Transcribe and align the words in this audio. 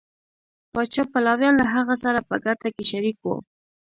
پاچا 0.73 1.03
پلویان 1.11 1.55
له 1.61 1.65
هغه 1.75 1.95
سره 2.03 2.19
په 2.29 2.35
ګټه 2.45 2.67
کې 2.75 2.83
شریک 2.91 3.17
وو. 3.21 3.37